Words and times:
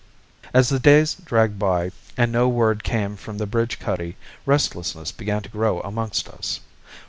As 0.51 0.69
the 0.69 0.79
days 0.79 1.13
dragged 1.13 1.59
by 1.59 1.91
and 2.17 2.31
no 2.31 2.47
word 2.49 2.83
came 2.83 3.15
from 3.15 3.37
the 3.37 3.45
bridge 3.45 3.77
cuddy, 3.77 4.17
restlessness 4.47 5.11
began 5.11 5.43
to 5.43 5.49
grow 5.49 5.79
amongst 5.81 6.27
us. 6.27 6.59